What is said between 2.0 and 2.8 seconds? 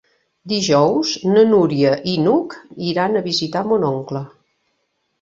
i n'Hug